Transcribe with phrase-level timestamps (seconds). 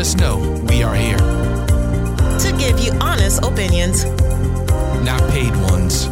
[0.00, 1.18] Just know we are here.
[1.18, 4.06] To give you honest opinions,
[5.04, 6.06] not paid ones.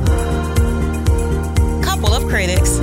[1.83, 2.80] Couple of critics.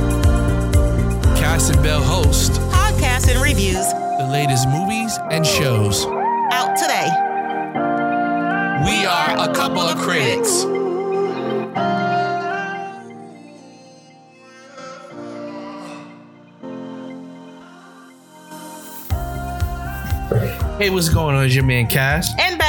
[1.37, 2.53] Cass and Bell host.
[2.71, 3.85] Podcast and reviews.
[4.17, 6.07] The latest movies and shows.
[6.51, 7.07] Out today.
[8.89, 10.65] We are a couple of critics.
[20.77, 21.45] Hey, what's going on?
[21.45, 22.31] It's your man Cash.
[22.37, 22.59] And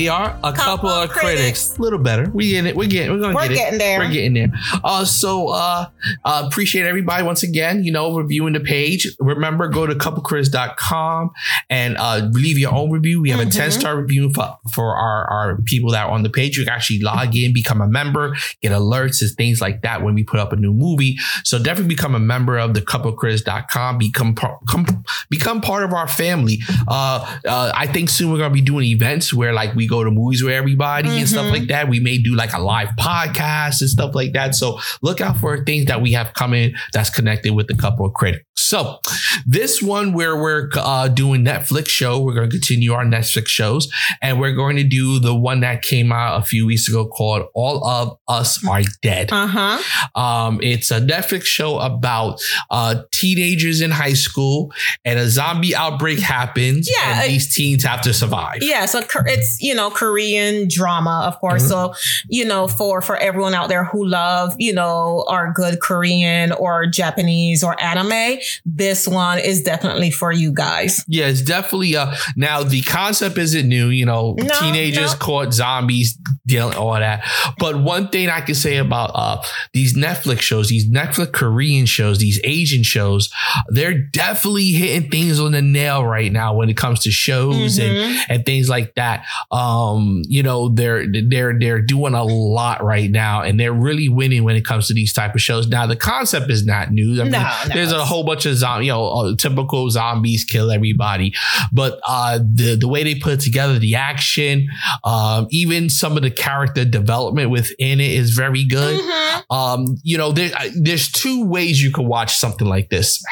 [0.00, 1.76] we are a couple, couple of critics.
[1.76, 2.30] A little better.
[2.32, 2.74] We get it.
[2.74, 3.00] We get.
[3.00, 3.12] getting.
[3.12, 3.78] We're gonna we're get getting it.
[3.78, 3.98] there.
[3.98, 4.52] We're getting there.
[4.82, 5.90] Uh, so uh,
[6.24, 7.84] uh, appreciate everybody once again.
[7.84, 9.06] You know, reviewing the page.
[9.18, 11.30] Remember, go to couplecritics.com
[11.68, 13.20] and uh, leave your own review.
[13.20, 13.48] We have mm-hmm.
[13.48, 16.56] a ten star review for for our our people that are on the page.
[16.56, 20.14] You can actually log in, become a member, get alerts and things like that when
[20.14, 21.18] we put up a new movie.
[21.44, 23.98] So definitely become a member of the couplecritics.com.
[23.98, 26.60] Become become become part of our family.
[26.88, 30.10] Uh, uh, I think soon we're gonna be doing events where like we go to
[30.10, 31.18] movies with everybody mm-hmm.
[31.18, 31.54] and stuff mm-hmm.
[31.54, 31.88] like that.
[31.88, 34.54] We may do like a live podcast and stuff like that.
[34.54, 38.14] So look out for things that we have coming that's connected with the couple of
[38.14, 38.44] critics.
[38.70, 39.00] So
[39.44, 43.90] this one where we're uh, doing Netflix show, we're going to continue our Netflix shows,
[44.22, 47.48] and we're going to do the one that came out a few weeks ago called
[47.52, 49.82] "All of Us Are Dead." Uh huh.
[50.14, 54.72] Um, it's a Netflix show about uh, teenagers in high school,
[55.04, 56.88] and a zombie outbreak happens.
[56.88, 58.58] Yeah, and these teens have to survive.
[58.60, 61.62] Yeah, so it's you know Korean drama, of course.
[61.62, 61.92] Mm-hmm.
[61.92, 61.94] So
[62.28, 66.86] you know for for everyone out there who love you know our good Korean or
[66.86, 71.04] Japanese or anime this one is definitely for you guys.
[71.08, 75.18] Yeah, it's definitely uh now the concept isn't new, you know, no, teenagers no.
[75.18, 77.24] caught zombies, dealing all that.
[77.58, 79.42] But one thing I can say about uh
[79.72, 83.30] these Netflix shows, these Netflix Korean shows, these Asian shows,
[83.68, 87.96] they're definitely hitting things on the nail right now when it comes to shows mm-hmm.
[87.96, 89.24] and, and things like that.
[89.50, 94.44] Um, you know, they're they're they're doing a lot right now and they're really winning
[94.44, 95.68] when it comes to these type of shows.
[95.68, 97.20] Now the concept is not new.
[97.20, 100.70] I mean, no, there's a whole bunch of zombie, you know, uh, typical zombies kill
[100.70, 101.34] everybody.
[101.72, 104.68] But uh, the the way they put together, the action,
[105.04, 109.00] um, even some of the character development within it is very good.
[109.00, 109.52] Mm-hmm.
[109.52, 113.22] Um, you know, there, uh, there's two ways you can watch something like this.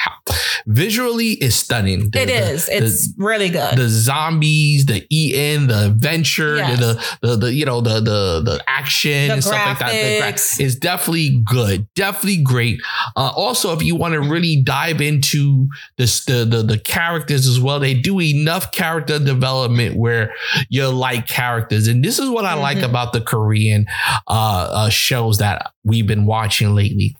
[0.66, 2.10] Visually, is stunning.
[2.10, 2.66] The, it is.
[2.66, 3.76] The, it's the, really good.
[3.76, 6.78] The zombies, the eating, the adventure, yes.
[6.78, 9.44] the, the the you know the the the action and graphics.
[9.44, 9.92] stuff like that.
[9.92, 11.92] The gra- is definitely good.
[11.94, 12.80] Definitely great.
[13.16, 17.46] Uh, also, if you want to really dive in into this, the, the, the characters
[17.46, 17.80] as well.
[17.80, 20.34] They do enough character development where
[20.69, 21.88] you like characters.
[21.88, 22.62] And this is what I mm-hmm.
[22.62, 23.86] like about the Korean
[24.28, 27.16] uh, uh, shows that we've been watching lately.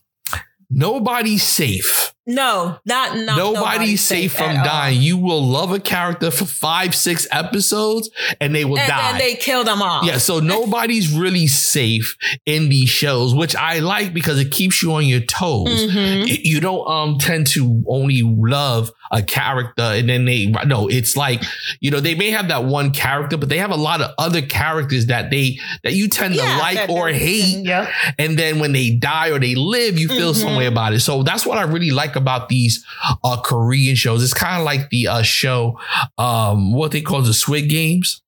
[0.71, 2.13] Nobody's safe.
[2.29, 4.99] No, not, not nobody's, nobody's safe, from dying.
[4.99, 5.03] All.
[5.03, 9.11] You will love a character for five, six episodes, and they will and die.
[9.13, 10.05] And they kill them off.
[10.05, 14.93] Yeah, so nobody's really safe in these shows, which I like because it keeps you
[14.93, 15.69] on your toes.
[15.69, 16.27] Mm-hmm.
[16.27, 21.43] You don't um tend to only love a character and then they no, it's like
[21.81, 24.43] you know they may have that one character, but they have a lot of other
[24.43, 27.65] characters that they that you tend yeah, to like or hate.
[27.65, 27.91] Yeah.
[28.19, 30.43] And then when they die or they live, you feel mm-hmm.
[30.43, 31.01] some way about it.
[31.01, 32.85] So that's what I really like about these
[33.25, 34.23] uh, Korean shows.
[34.23, 35.81] It's kind of like the uh, show,
[36.19, 38.23] um, what they call the Squid Games.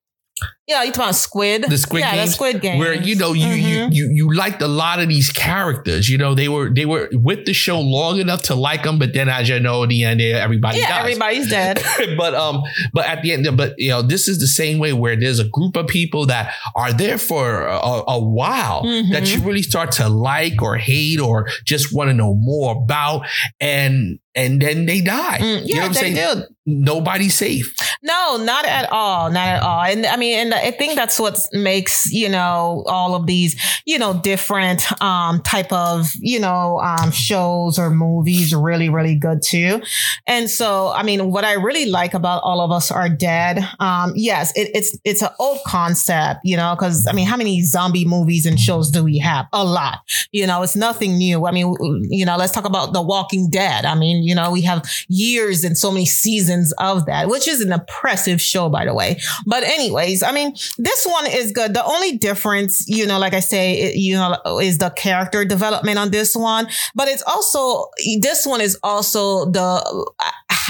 [0.70, 1.64] Yeah, you talking about Squid?
[1.64, 2.78] The Squid yeah, Games, the Squid Game.
[2.78, 3.90] Where you know you mm-hmm.
[3.92, 6.08] you you you liked a lot of these characters.
[6.08, 9.12] You know they were they were with the show long enough to like them, but
[9.12, 11.00] then as you know, at the end, everybody yeah, dies.
[11.00, 11.82] everybody's dead.
[12.16, 15.16] but um, but at the end, but you know, this is the same way where
[15.16, 19.12] there's a group of people that are there for a, a while mm-hmm.
[19.12, 23.26] that you really start to like or hate or just want to know more about,
[23.58, 25.38] and and then they die.
[25.40, 26.14] Mm, yeah, you know what I'm saying?
[26.14, 26.44] Do.
[26.66, 27.74] Nobody's safe.
[28.02, 29.30] No, not at all.
[29.30, 29.82] Not at all.
[29.82, 33.98] And I mean, and I think that's what makes, you know, all of these, you
[33.98, 39.80] know, different um type of, you know, um shows or movies really, really good too.
[40.26, 44.12] And so, I mean, what I really like about All of Us Are Dead, um,
[44.14, 48.04] yes, it, it's it's an old concept, you know, because I mean, how many zombie
[48.04, 49.46] movies and shows do we have?
[49.52, 50.00] A lot.
[50.32, 51.46] You know, it's nothing new.
[51.46, 51.74] I mean,
[52.08, 53.84] you know, let's talk about The Walking Dead.
[53.84, 57.60] I mean, you know, we have years and so many seasons of that, which is
[57.60, 59.18] an impressive show, by the way.
[59.46, 60.39] But anyways, I mean,
[60.78, 61.74] this one is good.
[61.74, 65.98] The only difference, you know, like I say, it, you know, is the character development
[65.98, 67.86] on this one, but it's also,
[68.20, 70.12] this one is also the,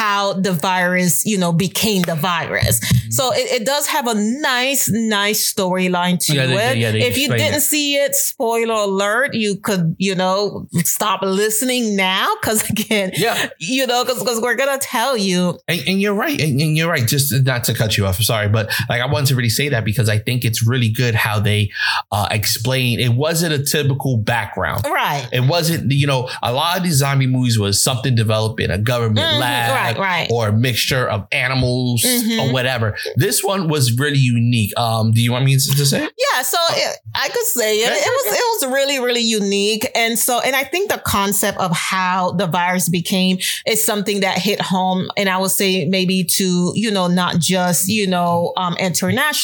[0.00, 2.80] how the virus, you know, became the virus.
[2.80, 3.10] Mm-hmm.
[3.10, 6.78] So it, it, does have a nice, nice storyline to yeah, it.
[6.78, 7.60] yeah, if you didn't it.
[7.60, 12.34] see it, spoiler alert, you could, you know, stop listening now.
[12.42, 15.58] Cause again, yeah, you know, cause, cause we're going to tell you.
[15.68, 16.40] And, and you're right.
[16.40, 17.06] And, and, you're right.
[17.06, 18.18] Just not to cut you off.
[18.18, 18.48] I'm sorry.
[18.48, 21.40] But like, I wanted to really say that because I think it's really good how
[21.40, 21.70] they
[22.10, 24.84] uh, explain it wasn't a typical background.
[24.84, 25.28] Right.
[25.32, 28.78] It wasn't, you know, a lot of these zombie movies was something developed in a
[28.78, 30.28] government mm-hmm, lab right, right.
[30.30, 32.40] or a mixture of animals mm-hmm.
[32.48, 32.96] or whatever.
[33.16, 34.76] This one was really unique.
[34.78, 36.12] Um, do you want me to say it?
[36.16, 37.90] Yeah, so it, I could say it.
[37.90, 41.72] It was it was really really unique, and so and I think the concept of
[41.72, 46.72] how the virus became is something that hit home, and I would say maybe to
[46.74, 48.76] you know not just you know um,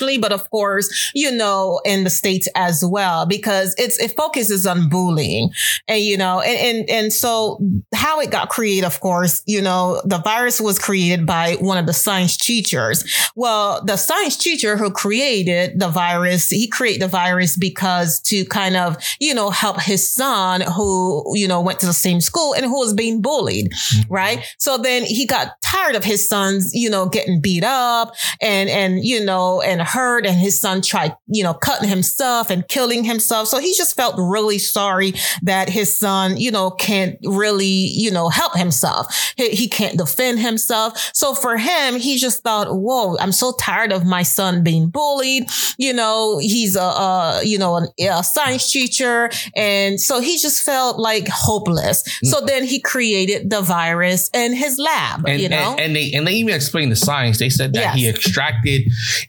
[0.06, 4.67] internationally, but of course you know in the states as well because it's it focuses
[4.67, 5.50] on bullying,
[5.88, 7.58] and you know and and and so
[7.94, 11.87] how it got created, of course, you know the virus was created by one of
[11.87, 13.05] the science teachers.
[13.35, 18.76] Well, the science teacher who created the virus, he created the virus because to kind
[18.76, 22.64] of, you know, help his son who, you know, went to the same school and
[22.64, 23.70] who was being bullied.
[23.70, 24.14] Mm-hmm.
[24.14, 24.47] Right.
[24.59, 29.05] So then he got tired of his son's, you know, getting beat up and, and,
[29.05, 33.49] you know, and hurt and his son tried, you know, cutting himself and killing himself.
[33.49, 38.29] So he just felt really sorry that his son, you know, can't really, you know,
[38.29, 39.33] help himself.
[39.37, 41.11] He, he can't defend himself.
[41.15, 45.49] So for him, he just thought, whoa, I'm so tired of my son being bullied.
[45.79, 49.31] You know, he's a, a you know, an, a science teacher.
[49.57, 52.03] And so he just felt like hopeless.
[52.03, 52.29] Mm.
[52.29, 55.73] So then he created the virus in his lab, and, you know?
[55.73, 57.39] And, and, they, and they even explained the science.
[57.39, 57.95] They said that yes.
[57.97, 58.83] he extracted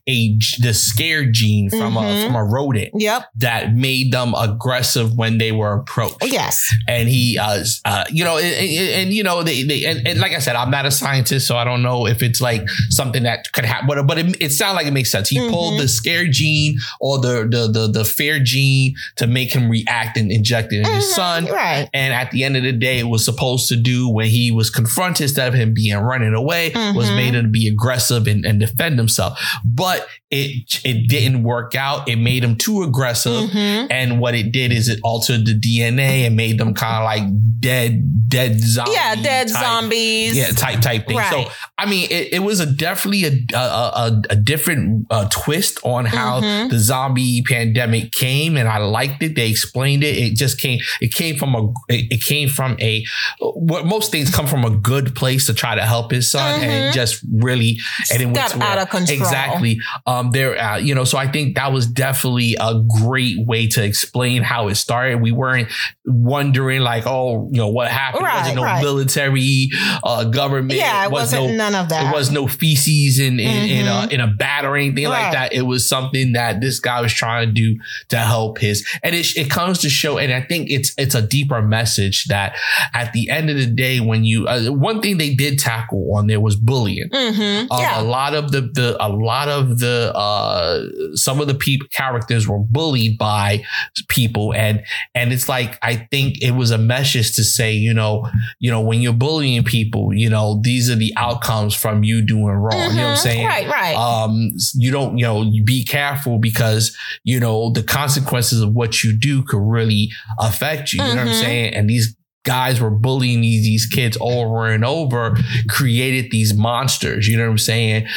[0.09, 2.05] a, the scare gene from mm-hmm.
[2.05, 2.89] a, from a rodent.
[2.93, 3.29] Yep.
[3.35, 6.17] That made them aggressive when they were approached.
[6.23, 6.73] Yes.
[6.87, 10.19] And he, uh, uh you know, and, and, and you know, they, they and, and,
[10.19, 13.23] like I said, I'm not a scientist, so I don't know if it's like something
[13.23, 15.29] that could happen, but, but it, it sounds like it makes sense.
[15.29, 15.51] He mm-hmm.
[15.51, 20.17] pulled the scare gene or the, the, the, the fear gene to make him react
[20.17, 20.95] and inject it in mm-hmm.
[20.95, 21.45] his son.
[21.45, 21.89] Right.
[21.93, 24.69] And at the end of the day, it was supposed to do when he was
[24.69, 26.97] confronted instead of him being running away mm-hmm.
[26.97, 29.39] was made him be aggressive and, and defend himself.
[29.63, 32.09] But it it didn't work out.
[32.09, 33.87] It made them too aggressive, mm-hmm.
[33.89, 37.59] and what it did is it altered the DNA and made them kind of like
[37.61, 38.93] dead dead zombies.
[38.93, 40.37] Yeah, dead type, zombies.
[40.37, 41.17] Yeah, type type thing.
[41.17, 41.31] Right.
[41.31, 45.79] So I mean, it, it was a definitely a a, a, a different uh, twist
[45.83, 46.69] on how mm-hmm.
[46.69, 49.35] the zombie pandemic came, and I liked it.
[49.35, 50.17] They explained it.
[50.17, 50.79] It just came.
[50.99, 51.73] It came from a.
[51.87, 53.05] It, came from a.
[53.39, 56.69] What most things come from a good place to try to help his son, mm-hmm.
[56.69, 57.77] and just really
[58.11, 59.19] and it went got out of control.
[59.19, 59.79] Exactly.
[60.05, 63.67] Um, um, there, uh, you know, so I think that was definitely a great way
[63.67, 65.21] to explain how it started.
[65.21, 65.69] We weren't
[66.05, 68.23] wondering like, oh, you know, what happened?
[68.23, 68.81] Right, wasn't no right.
[68.81, 69.69] military,
[70.03, 70.79] uh, government.
[70.79, 72.03] Yeah, it was wasn't no, none of that.
[72.03, 73.71] There was no feces in in, mm-hmm.
[73.71, 75.23] in, a, in a bat or anything right.
[75.23, 75.53] like that.
[75.53, 77.77] It was something that this guy was trying to do
[78.09, 81.21] to help his, and it it comes to show, and I think it's it's a
[81.21, 82.55] deeper message that
[82.93, 86.27] at the end of the day, when you uh, one thing they did tackle on
[86.27, 87.09] there was bullying.
[87.09, 87.71] Mm-hmm.
[87.71, 88.01] Uh, yeah.
[88.01, 92.47] A lot of the the a lot of the uh, some of the people characters
[92.47, 93.63] were bullied by
[94.07, 94.83] people, and
[95.15, 98.81] and it's like I think it was a message to say, you know, you know,
[98.81, 102.73] when you're bullying people, you know, these are the outcomes from you doing wrong.
[102.73, 102.95] Mm-hmm.
[102.95, 103.23] You know what I'm mm-hmm.
[103.23, 103.47] saying?
[103.47, 103.95] Right, right.
[103.95, 109.03] Um, you don't, you know, you be careful because you know the consequences of what
[109.03, 111.01] you do could really affect you.
[111.01, 111.15] You mm-hmm.
[111.15, 111.45] know what I'm mm-hmm.
[111.45, 111.73] saying?
[111.73, 112.15] And these
[112.47, 115.37] guys were bullying these, these kids over and over,
[115.69, 117.27] created these monsters.
[117.27, 118.07] You know what I'm saying?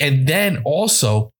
[0.00, 1.32] And then also,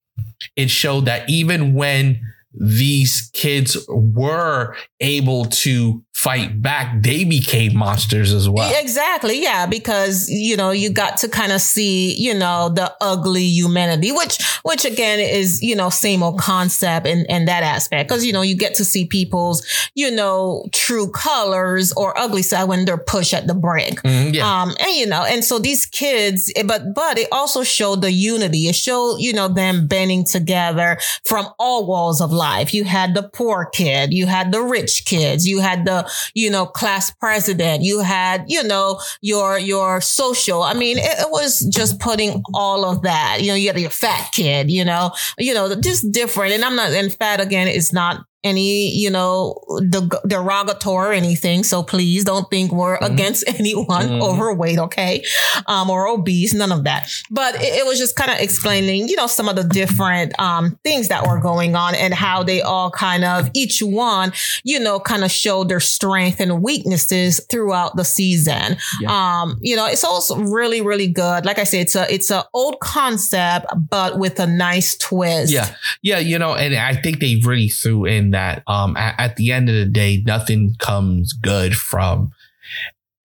[0.57, 2.21] it showed that even when
[2.53, 8.71] these kids were able to fight back, they became monsters as well.
[8.79, 9.43] Exactly.
[9.43, 9.65] Yeah.
[9.65, 14.39] Because, you know, you got to kind of see, you know, the ugly humanity, which,
[14.62, 18.11] which again is, you know, same old concept in, in that aspect.
[18.11, 22.65] Cause, you know, you get to see people's, you know, true colors or ugly side
[22.65, 24.03] when they're pushed at the brink.
[24.03, 24.62] Mm, yeah.
[24.62, 28.12] Um, and, you know, and so these kids, eh, but, but it also showed the
[28.12, 28.69] unity.
[28.69, 32.75] It showed, you know, them banding together from all walls of life.
[32.75, 36.67] You had the poor kid, you had the rich kids, you had the, you know,
[36.67, 37.83] class president.
[37.83, 40.62] You had, you know, your, your social.
[40.62, 43.90] I mean, it, it was just putting all of that, you know, you had your
[43.90, 46.52] fat kid, you know, you know, just different.
[46.52, 51.62] And I'm not, and fat again is not any, you know, the derogatory or anything.
[51.62, 53.12] So please don't think we're mm-hmm.
[53.12, 54.23] against anyone mm-hmm.
[54.23, 55.23] overweight, okay?
[55.66, 57.11] Um, or obese, none of that.
[57.30, 60.78] But it, it was just kind of explaining, you know, some of the different um,
[60.85, 64.32] things that were going on and how they all kind of, each one,
[64.64, 68.76] you know, kind of showed their strength and weaknesses throughout the season.
[69.00, 69.11] Yeah.
[69.42, 71.44] Um, you know, it's also really, really good.
[71.44, 75.52] Like I said, it's a, it's an old concept, but with a nice twist.
[75.52, 75.75] Yeah.
[76.02, 76.18] Yeah.
[76.18, 79.69] You know, and I think they really threw in that um, at, at, the end
[79.69, 82.33] of the day, nothing comes good from.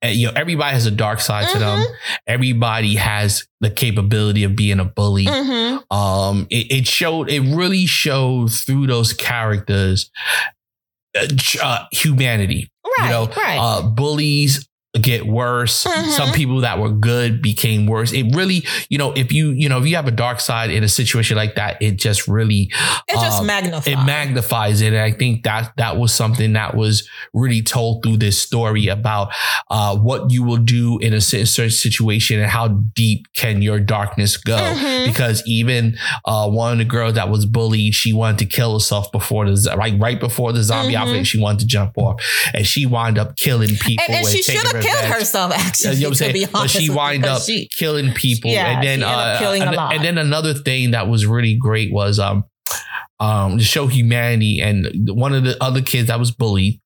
[0.03, 1.53] Uh, you know, everybody has a dark side mm-hmm.
[1.53, 1.79] to them.
[1.79, 1.93] Mm-hmm.
[2.27, 5.25] Everybody has the capability of being a bully.
[5.25, 5.95] Mm-hmm.
[5.95, 7.29] Um, it, it, showed.
[7.29, 10.11] It really showed through those characters
[11.17, 11.27] uh,
[11.61, 12.69] uh humanity.
[12.99, 13.57] Right, you know, right.
[13.59, 14.67] Uh, bullies
[15.01, 15.83] get worse.
[15.83, 16.09] Mm-hmm.
[16.11, 18.13] Some people that were good became worse.
[18.13, 20.83] It really, you know, if you, you know, if you have a dark side in
[20.83, 22.71] a situation like that, it just really,
[23.07, 23.87] it just um, magnifies.
[23.87, 24.93] It magnifies it.
[24.93, 29.31] And I think that that was something that was really told through this story about
[29.69, 34.37] uh, what you will do in a certain situation and how deep can your darkness
[34.37, 34.57] go.
[34.57, 35.07] Mm-hmm.
[35.07, 39.11] Because even uh, one of the girls that was bullied, she wanted to kill herself
[39.11, 41.03] before the right right before the zombie mm-hmm.
[41.03, 41.27] outfit.
[41.27, 42.21] She wanted to jump off,
[42.53, 44.05] and she wound up killing people.
[44.07, 45.95] And, and she should have killed herself actually.
[45.95, 46.47] You know what I'm saying?
[46.51, 50.17] But she wind up she, killing people, yeah, and then uh, killing and, and then
[50.17, 52.45] another thing that was really great was um
[53.19, 56.79] um to show humanity, and one of the other kids that was bullied,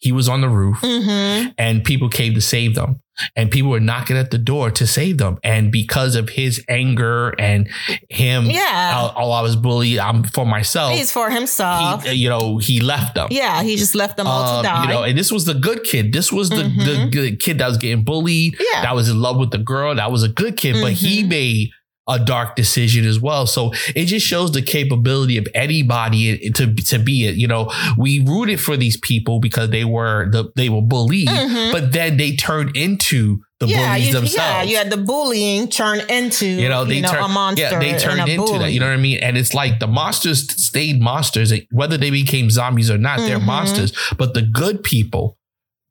[0.00, 1.50] he was on the roof, mm-hmm.
[1.56, 3.00] and people came to save them
[3.36, 5.38] and people were knocking at the door to save them.
[5.42, 7.68] And because of his anger and
[8.08, 9.98] him, yeah, oh, I was bullied.
[9.98, 10.92] I'm for myself.
[10.92, 12.04] He's for himself.
[12.04, 13.28] He, you know, he left them.
[13.30, 14.82] Yeah, he just left them all um, to die.
[14.82, 16.12] You know, and this was the good kid.
[16.12, 17.10] This was the, mm-hmm.
[17.10, 18.56] the, the kid that was getting bullied.
[18.58, 19.94] Yeah, that was in love with the girl.
[19.94, 20.84] That was a good kid, mm-hmm.
[20.84, 21.28] but he mm-hmm.
[21.28, 21.70] made
[22.10, 23.46] a dark decision as well.
[23.46, 27.36] So it just shows the capability of anybody to to be it.
[27.36, 31.72] You know, we rooted for these people because they were the they were bullied, mm-hmm.
[31.72, 34.36] but then they turned into the yeah, bullies you, themselves.
[34.36, 37.62] Yeah, you had the bullying turn into you know they you know, turn, a monster.
[37.62, 38.58] Yeah, they turned into bully.
[38.58, 38.72] that.
[38.72, 39.18] You know what I mean?
[39.18, 43.18] And it's like the monsters stayed monsters, whether they became zombies or not.
[43.18, 43.28] Mm-hmm.
[43.28, 45.38] They're monsters, but the good people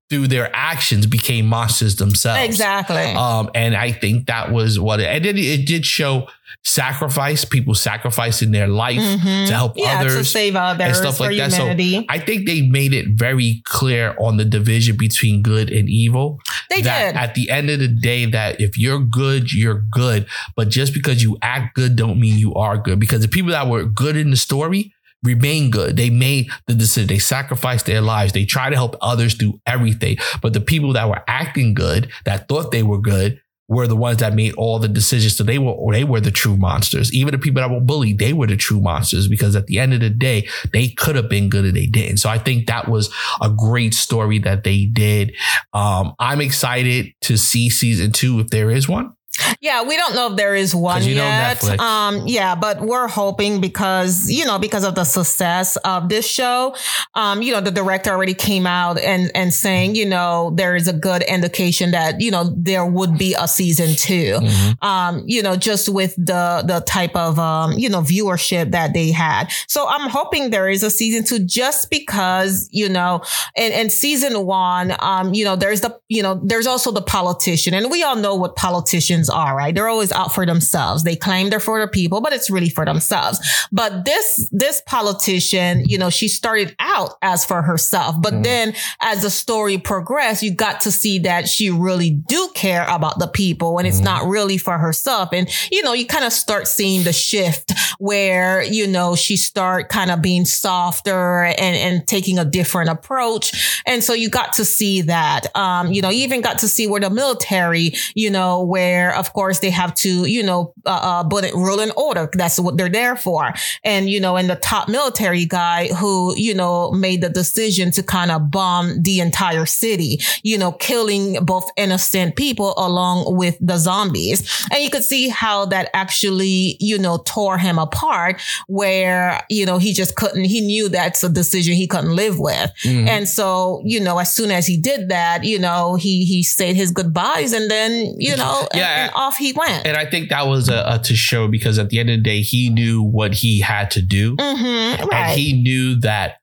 [0.09, 2.43] through their actions became monsters themselves.
[2.43, 3.13] Exactly.
[3.13, 6.27] Um, and I think that was what it, and it, it did show
[6.63, 9.47] sacrifice, people sacrificing their life mm-hmm.
[9.47, 11.53] to help yeah, others, to save others, and stuff like that.
[11.53, 11.93] Humanity.
[11.99, 16.39] So I think they made it very clear on the division between good and evil.
[16.69, 17.15] They that did.
[17.15, 20.27] At the end of the day, that if you're good, you're good.
[20.55, 22.99] But just because you act good, don't mean you are good.
[22.99, 25.97] Because the people that were good in the story, remain good.
[25.97, 27.07] They made the decision.
[27.07, 28.33] They sacrificed their lives.
[28.33, 30.17] They try to help others do everything.
[30.41, 34.17] But the people that were acting good, that thought they were good, were the ones
[34.17, 35.37] that made all the decisions.
[35.37, 37.13] So they were they were the true monsters.
[37.13, 39.93] Even the people that were bullied, they were the true monsters because at the end
[39.93, 42.17] of the day, they could have been good and they didn't.
[42.17, 45.35] So I think that was a great story that they did.
[45.71, 49.13] Um, I'm excited to see season two if there is one.
[49.61, 51.63] Yeah, we don't know if there is one yet.
[51.79, 56.75] Um, yeah, but we're hoping because you know because of the success of this show,
[57.15, 60.87] um, you know the director already came out and and saying you know there is
[60.87, 64.85] a good indication that you know there would be a season 2 mm-hmm.
[64.85, 69.11] Um, you know just with the the type of um you know viewership that they
[69.11, 69.51] had.
[69.67, 73.21] So I'm hoping there is a season two just because you know
[73.55, 77.73] and and season one, um, you know there's the you know there's also the politician
[77.73, 79.73] and we all know what politicians are, right?
[79.73, 81.03] They're always out for themselves.
[81.03, 83.39] They claim they're for the people, but it's really for themselves.
[83.71, 88.43] But this, this politician, you know, she started out as for herself, but mm.
[88.43, 93.19] then as the story progressed, you got to see that she really do care about
[93.19, 94.05] the people and it's mm.
[94.05, 95.29] not really for herself.
[95.33, 99.89] And, you know, you kind of start seeing the shift where, you know, she start
[99.89, 103.81] kind of being softer and, and taking a different approach.
[103.85, 106.87] And so you got to see that, um, you know, you even got to see
[106.87, 111.37] where the military, you know, where of course, they have to, you know, uh, uh,
[111.39, 112.29] it rule and order.
[112.33, 113.53] That's what they're there for.
[113.83, 118.03] And, you know, and the top military guy who, you know, made the decision to
[118.03, 123.77] kind of bomb the entire city, you know, killing both innocent people along with the
[123.77, 124.67] zombies.
[124.71, 129.77] And you could see how that actually, you know, tore him apart where, you know,
[129.77, 132.71] he just couldn't, he knew that's a decision he couldn't live with.
[132.83, 133.07] Mm-hmm.
[133.07, 136.75] And so, you know, as soon as he did that, you know, he, he said
[136.75, 139.85] his goodbyes and then, you know, yeah, and, and off he went.
[139.85, 142.23] And I think that was a, a, to show because at the end of the
[142.23, 144.35] day, he knew what he had to do.
[144.37, 145.13] Mm-hmm, right.
[145.13, 146.37] And he knew that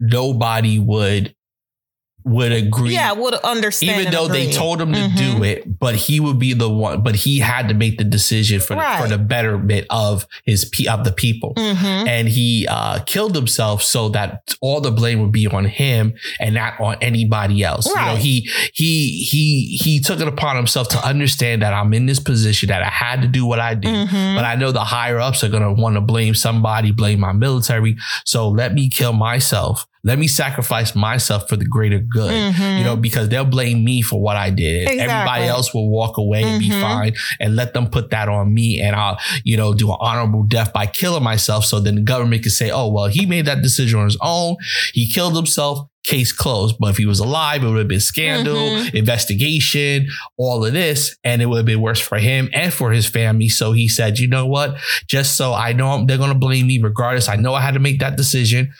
[0.00, 1.34] nobody would
[2.24, 2.92] would agree.
[2.92, 4.00] Yeah, would understand.
[4.00, 4.46] Even though agree.
[4.46, 5.38] they told him to mm-hmm.
[5.38, 7.02] do it, but he would be the one.
[7.02, 8.96] But he had to make the decision for right.
[8.96, 12.08] the, for the betterment of his of the people, mm-hmm.
[12.08, 16.54] and he uh, killed himself so that all the blame would be on him and
[16.54, 17.92] not on anybody else.
[17.94, 18.06] Right.
[18.06, 22.06] You know, he he he he took it upon himself to understand that I'm in
[22.06, 24.36] this position that I had to do what I did, mm-hmm.
[24.36, 27.96] but I know the higher ups are gonna want to blame somebody, blame my military.
[28.24, 32.78] So let me kill myself let me sacrifice myself for the greater good, mm-hmm.
[32.78, 34.88] you know, because they'll blame me for what I did.
[34.88, 35.00] Exactly.
[35.00, 36.50] Everybody else will walk away mm-hmm.
[36.50, 36.80] and be mm-hmm.
[36.80, 40.42] fine and let them put that on me and I'll, you know, do an honorable
[40.42, 41.64] death by killing myself.
[41.64, 44.56] So then the government can say, oh, well, he made that decision on his own.
[44.92, 46.76] He killed himself case closed.
[46.78, 48.96] But if he was alive, it would have been scandal, mm-hmm.
[48.96, 53.08] investigation, all of this, and it would have been worse for him and for his
[53.08, 53.48] family.
[53.48, 54.76] So he said, you know what?
[55.06, 57.28] Just so I know they're going to blame me regardless.
[57.28, 58.72] I know I had to make that decision.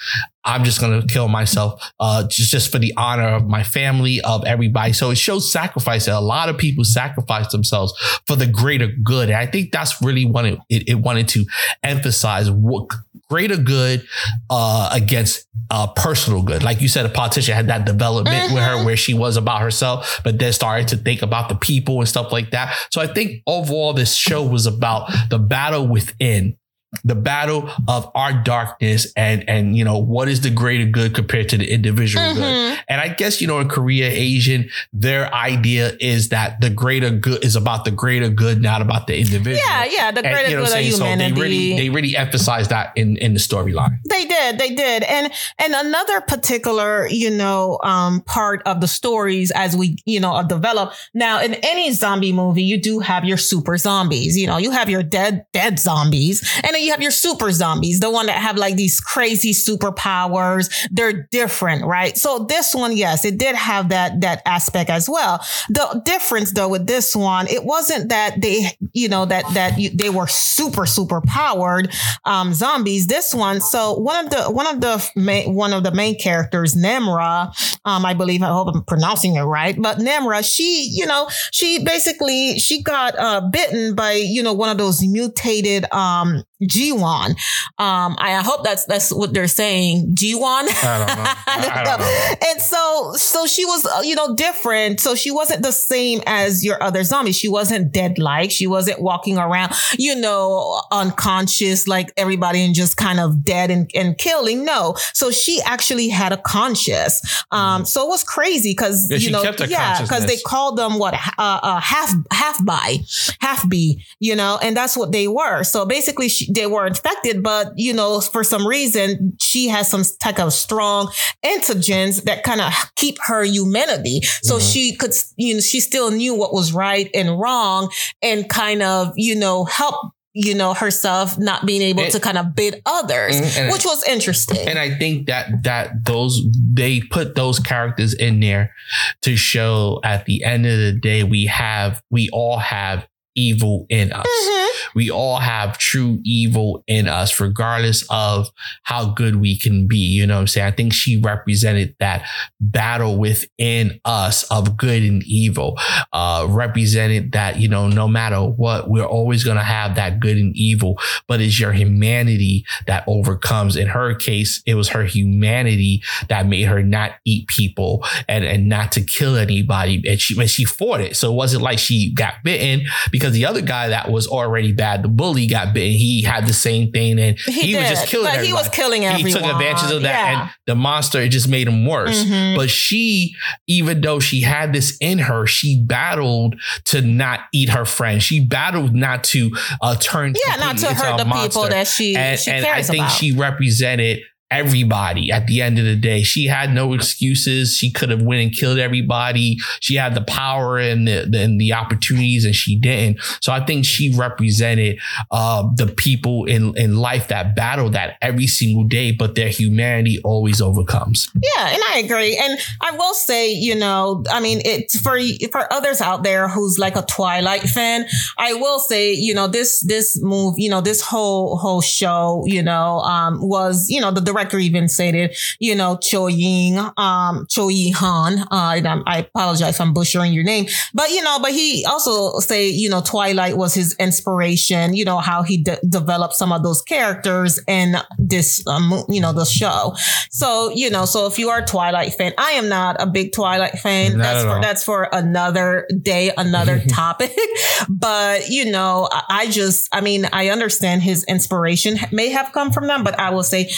[0.44, 4.44] I'm just gonna kill myself, uh, just just for the honor of my family, of
[4.44, 4.92] everybody.
[4.92, 6.06] So it shows sacrifice.
[6.06, 7.92] That a lot of people sacrifice themselves
[8.26, 9.30] for the greater good.
[9.30, 11.44] And I think that's really what it, it, it wanted to
[11.82, 12.50] emphasize.
[12.50, 12.88] What
[13.32, 14.06] greater good
[14.50, 16.62] uh, against uh, personal good.
[16.62, 18.54] Like you said, a politician had that development mm-hmm.
[18.54, 18.84] with her mm-hmm.
[18.84, 22.30] where she was about herself, but then started to think about the people and stuff
[22.30, 22.76] like that.
[22.90, 26.58] So I think overall, this show was about the battle within
[27.04, 31.48] the battle of our darkness and and you know what is the greater good compared
[31.48, 32.38] to the individual mm-hmm.
[32.38, 37.10] good and i guess you know in korea asian their idea is that the greater
[37.10, 39.56] good is about the greater good not about the individual.
[39.56, 42.16] Yeah yeah the greater and, you know good of humanity so they really they really
[42.16, 43.98] emphasize that in in the storyline.
[44.08, 45.02] They did they did.
[45.04, 50.42] And and another particular you know um part of the stories as we you know
[50.46, 54.36] develop now in any zombie movie you do have your super zombies.
[54.36, 56.42] You know you have your dead dead zombies.
[56.62, 60.70] And you have your super zombies, the one that have like these crazy superpowers.
[60.90, 62.16] They're different, right?
[62.16, 65.44] So this one, yes, it did have that, that aspect as well.
[65.68, 69.90] The difference though with this one, it wasn't that they, you know, that, that you,
[69.90, 71.92] they were super, super powered,
[72.24, 73.06] um, zombies.
[73.06, 76.74] This one, so one of the, one of the main, one of the main characters,
[76.74, 77.52] Nemra,
[77.84, 81.84] um, I believe, I hope I'm pronouncing it right, but Nemra, she, you know, she
[81.84, 87.30] basically, she got, uh, bitten by, you know, one of those mutated, um, G1.
[87.78, 90.14] Um, I hope that's that's what they're saying.
[90.14, 90.42] G1.
[90.42, 91.32] I don't know.
[91.46, 92.48] I don't know.
[92.50, 95.00] And so so she was uh, you know different.
[95.00, 97.36] So she wasn't the same as your other zombies.
[97.36, 98.50] She wasn't dead like.
[98.50, 103.90] She wasn't walking around you know unconscious like everybody and just kind of dead and,
[103.94, 104.64] and killing.
[104.64, 104.94] No.
[105.12, 107.44] So she actually had a conscious.
[107.50, 107.86] Um, mm.
[107.86, 111.20] so it was crazy because yeah, you know yeah because they called them what uh,
[111.38, 112.98] uh, half half by
[113.40, 115.64] half B you know and that's what they were.
[115.64, 120.04] So basically she they were infected, but you know, for some reason, she has some
[120.20, 121.08] type of strong
[121.44, 124.20] antigens that kind of keep her humanity.
[124.42, 124.64] So mm-hmm.
[124.64, 129.12] she could, you know, she still knew what was right and wrong and kind of,
[129.16, 133.38] you know, help you know herself not being able and, to kind of bid others
[133.38, 133.70] mm-hmm.
[133.70, 138.72] which was interesting and i think that that those they put those characters in there
[139.20, 144.12] to show at the end of the day we have we all have evil in
[144.12, 144.26] us.
[144.26, 144.88] Mm-hmm.
[144.94, 148.48] We all have true evil in us, regardless of
[148.82, 149.96] how good we can be.
[149.96, 150.66] You know what I'm saying?
[150.66, 152.26] I think she represented that
[152.60, 155.78] battle within us of good and evil,
[156.12, 160.36] uh, represented that, you know, no matter what, we're always going to have that good
[160.36, 163.76] and evil, but it's your humanity that overcomes.
[163.76, 168.68] In her case, it was her humanity that made her not eat people and, and
[168.68, 170.02] not to kill anybody.
[170.06, 171.16] And she, and she fought it.
[171.16, 174.72] So it wasn't like she got bitten because because the other guy that was already
[174.72, 175.92] bad, the bully, got bitten.
[175.92, 178.26] He had the same thing, and he, he was just killing.
[178.26, 178.46] But everybody.
[178.48, 179.26] he was killing everyone.
[179.26, 180.42] He took advantage of that, yeah.
[180.42, 182.24] and the monster it just made him worse.
[182.24, 182.56] Mm-hmm.
[182.56, 183.34] But she,
[183.68, 188.24] even though she had this in her, she battled to not eat her friends.
[188.24, 191.48] She battled not to uh, turn yeah, not to hurt the monster.
[191.48, 193.12] people that she and, she and I think about.
[193.12, 194.22] she represented
[194.52, 196.22] everybody at the end of the day.
[196.22, 197.76] She had no excuses.
[197.76, 199.58] She could have went and killed everybody.
[199.80, 203.18] She had the power and the, and the opportunities and she didn't.
[203.40, 204.98] So I think she represented
[205.30, 210.20] uh, the people in, in life that battle that every single day, but their humanity
[210.22, 211.30] always overcomes.
[211.34, 212.36] Yeah, and I agree.
[212.36, 215.18] And I will say, you know, I mean, it's for
[215.50, 218.06] for others out there who's like a Twilight fan,
[218.38, 222.62] I will say, you know, this this move, you know, this whole whole show, you
[222.62, 226.78] know, um, was, you know, the direct director even said it, you know, Cho Ying,
[226.96, 228.40] um, Cho Yi Han.
[228.40, 232.68] Uh, I apologize if I'm butchering your name, but you know, but he also say,
[232.68, 234.94] you know, Twilight was his inspiration.
[234.94, 239.32] You know how he de- developed some of those characters in this, um, you know,
[239.32, 239.94] the show.
[240.30, 243.32] So you know, so if you are a Twilight fan, I am not a big
[243.32, 244.18] Twilight fan.
[244.18, 247.32] Not that's for that's for another day, another topic.
[247.88, 252.72] But you know, I, I just, I mean, I understand his inspiration may have come
[252.72, 253.70] from them, but I will say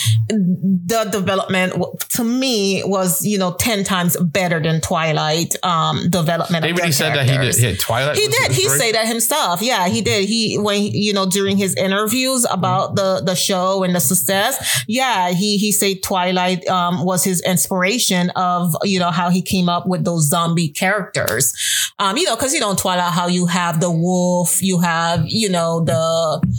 [0.62, 1.74] the development
[2.10, 6.62] to me was, you know, ten times better than Twilight um, development.
[6.62, 7.58] They really said that he did characters.
[7.60, 8.16] hit Twilight.
[8.16, 8.52] He did.
[8.52, 9.60] He say that himself.
[9.62, 10.28] Yeah, he did.
[10.28, 14.84] He when you know during his interviews about the the show and the success.
[14.86, 19.68] Yeah, he he said Twilight um, was his inspiration of you know how he came
[19.68, 21.54] up with those zombie characters.
[21.98, 25.48] Um, you know, because you know Twilight how you have the wolf, you have you
[25.48, 25.94] know the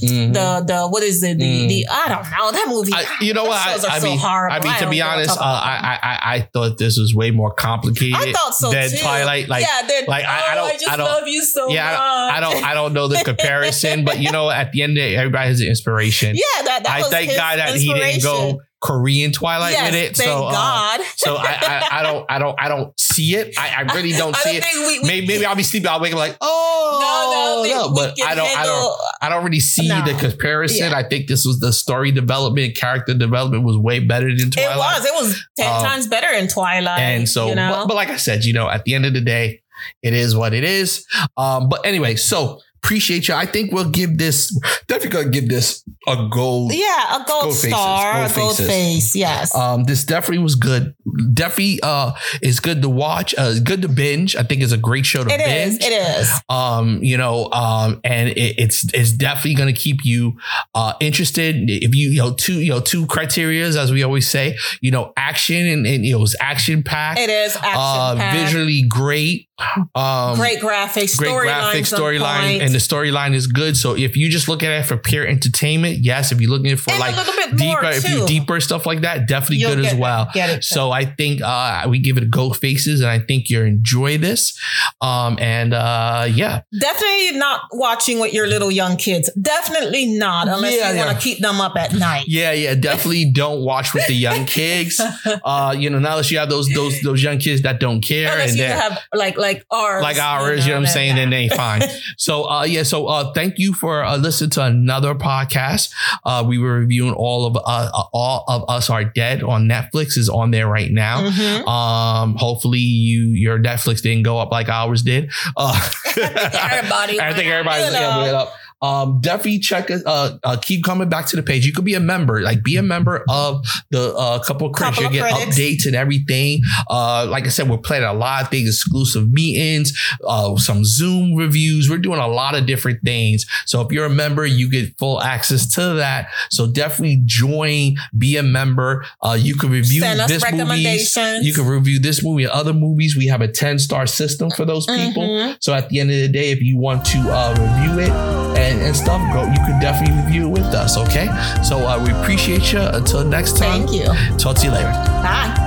[0.03, 0.33] Mhm.
[0.33, 1.67] the the what is it the, Mm.
[1.69, 2.93] the I don't know that movie.
[2.93, 3.61] I, you know what?
[3.69, 4.55] shows are I, I so mean, horrible.
[4.55, 5.85] I mean, to don't be honest, uh, talk about them.
[5.85, 8.15] I, I I I thought this was way more complicated.
[8.15, 8.97] I thought so than too.
[8.97, 9.47] Twilight.
[9.47, 11.69] Like, yeah, they're- like I, I oh, don't, I just I don't, love you so
[11.69, 11.99] yeah, much.
[11.99, 15.01] I don't, I don't know the comparison, but you know, at the end of the
[15.01, 16.35] day, everybody has an inspiration.
[16.45, 18.61] Yeah, that, that I was thank his God that he didn't go.
[18.85, 20.17] Korean Twilight yes, with it.
[20.17, 21.01] Thank so, uh, God.
[21.15, 23.57] so I, I, I don't, I don't, I don't see it.
[23.57, 24.87] I, I really don't I see don't it.
[24.87, 25.87] we, we Maybe, maybe I'll be sleeping.
[25.89, 29.43] I'll wake up like, oh, no, no, we but I don't, I don't, I don't
[29.43, 30.03] really see No.
[30.05, 30.91] the comparison.
[30.91, 30.97] Yeah.
[30.97, 34.97] I think this was the story development, character development was way better than Twilight.
[34.99, 35.05] It was.
[35.05, 36.99] It was ten Um, times better in Twilight.
[36.99, 37.71] and so, you know?
[37.71, 39.61] but, but like I said, you know, at the end of the day,
[40.01, 41.05] it is what it is.
[41.37, 43.33] Um, but anyway, so appreciate you.
[43.33, 44.55] I think we'll give this
[44.87, 46.71] definitely gonna give this a gold.
[46.73, 48.67] yeah, a gold, Gold faces, star, gold a gold faces.
[48.67, 49.15] face.
[49.15, 49.55] Yes.
[49.55, 50.95] Um, this definitely was good.
[51.33, 53.33] Definitely uh is good to watch.
[53.37, 54.35] Uh, good to binge.
[54.35, 55.77] I think it's a great show to it is.
[55.79, 55.83] binge.
[55.91, 56.31] It is.
[56.49, 60.37] um you know um and it, it's it's definitely to keep you
[60.75, 64.55] uh interested if you you know two you know two criterias as we always say
[64.81, 68.37] you know action and, and you know it's action packed It is action uh packed.
[68.37, 69.47] visually great
[69.95, 74.47] um great graphics, great graphic storyline and the storyline is good so if you just
[74.49, 77.33] look at it for pure entertainment yes if you're looking for and like a little
[77.35, 80.91] bit deeper if you deeper stuff like that definitely You'll good as well Get so
[80.91, 84.59] I think uh, we give it a gold faces, and I think you enjoy this.
[85.01, 89.29] Um, and uh, yeah, definitely not watching with your little young kids.
[89.39, 91.05] Definitely not, unless Yeah, you yeah.
[91.05, 92.25] want to keep them up at night.
[92.27, 92.75] yeah, yeah.
[92.75, 95.01] Definitely don't watch with the young kids.
[95.43, 98.31] Uh, you know, now that you have those those those young kids that don't care
[98.31, 101.15] Unless and you have like like ours, like ours, you know what I'm saying?
[101.15, 101.81] Then they fine.
[102.17, 102.83] So uh, yeah.
[102.83, 105.93] So uh, thank you for uh, listening to another podcast.
[106.23, 107.59] Uh, we were reviewing all of uh,
[107.93, 111.21] uh, all of us are dead on Netflix is on there right now.
[111.29, 111.67] Mhm.
[111.67, 115.31] Um, hopefully you your Netflix didn't go up like ours did.
[115.55, 115.79] Uh,
[116.17, 117.99] Everybody, I think went up, everybody's you know.
[117.99, 118.53] yeah, it up.
[118.85, 120.03] Um, definitely check it.
[120.05, 121.65] Uh, uh, keep coming back to the page.
[121.65, 124.99] You could be a member, like be a member of the uh, couple of critics.
[124.99, 125.57] You get critics.
[125.57, 126.61] updates and everything.
[126.89, 129.93] Uh, like I said, we're planning a lot of things, exclusive meetings,
[130.27, 131.89] uh, some Zoom reviews.
[131.89, 133.45] We're doing a lot of different things.
[133.65, 136.29] So if you're a member, you get full access to that.
[136.49, 139.05] So definitely join, be a member.
[139.21, 141.45] Uh, you can review this recommendations.
[141.45, 143.15] You can review this movie and other movies.
[143.17, 145.23] We have a 10 star system for those people.
[145.23, 145.57] Mhm.
[145.59, 148.45] So at the end of the day, if you want to uh, review it
[148.75, 149.43] and, and stuff, go.
[149.45, 150.97] You could definitely review it with us.
[150.97, 151.27] Okay.
[151.63, 152.79] So uh, we appreciate you.
[152.81, 153.87] Until next time.
[153.87, 154.37] Thank you.
[154.37, 154.91] Talk to you later.
[155.23, 155.64] Bye.